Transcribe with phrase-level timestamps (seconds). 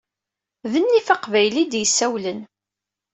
[0.71, 2.39] D nnif aqbayli i d-yessawlen!